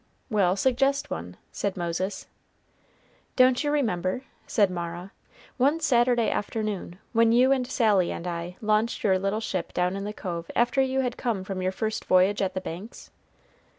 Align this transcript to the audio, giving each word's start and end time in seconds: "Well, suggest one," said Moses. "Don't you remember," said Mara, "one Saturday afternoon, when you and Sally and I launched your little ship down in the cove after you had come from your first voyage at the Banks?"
"Well, 0.31 0.55
suggest 0.55 1.11
one," 1.11 1.37
said 1.51 1.77
Moses. 1.77 2.25
"Don't 3.35 3.63
you 3.63 3.69
remember," 3.69 4.23
said 4.47 4.71
Mara, 4.71 5.11
"one 5.57 5.79
Saturday 5.79 6.31
afternoon, 6.31 6.97
when 7.13 7.31
you 7.31 7.51
and 7.51 7.67
Sally 7.67 8.11
and 8.11 8.25
I 8.25 8.55
launched 8.61 9.03
your 9.03 9.19
little 9.19 9.39
ship 9.39 9.73
down 9.73 9.95
in 9.95 10.03
the 10.03 10.11
cove 10.11 10.49
after 10.55 10.81
you 10.81 11.01
had 11.01 11.17
come 11.17 11.43
from 11.43 11.61
your 11.61 11.71
first 11.71 12.05
voyage 12.05 12.41
at 12.41 12.55
the 12.55 12.61
Banks?" 12.61 13.11